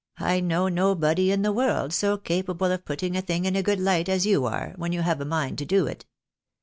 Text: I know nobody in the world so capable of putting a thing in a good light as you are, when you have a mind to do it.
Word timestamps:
I 0.17 0.39
know 0.39 0.67
nobody 0.67 1.31
in 1.31 1.43
the 1.43 1.51
world 1.53 1.93
so 1.93 2.17
capable 2.17 2.71
of 2.71 2.85
putting 2.85 3.15
a 3.15 3.21
thing 3.21 3.45
in 3.45 3.55
a 3.55 3.61
good 3.61 3.79
light 3.79 4.09
as 4.09 4.25
you 4.25 4.47
are, 4.47 4.73
when 4.77 4.91
you 4.93 5.03
have 5.03 5.21
a 5.21 5.25
mind 5.25 5.59
to 5.59 5.65
do 5.65 5.85
it. 5.85 6.07